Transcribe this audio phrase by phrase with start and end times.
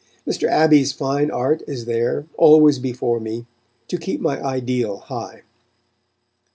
[0.27, 0.47] Mr.
[0.49, 3.45] Abbey's fine art is there, always before me,
[3.87, 5.43] to keep my ideal high.